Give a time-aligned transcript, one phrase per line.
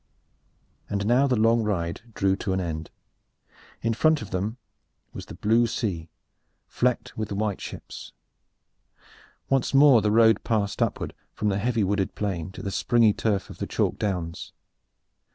[0.89, 2.89] And now the long ride drew to an end.
[3.83, 4.57] In front of them
[5.13, 6.09] was the blue sea,
[6.67, 8.13] flecked with the white sails of ships.
[9.47, 13.51] Once more the road passed upward from the heavy wooded plain to the springy turf
[13.51, 14.53] of the chalk downs.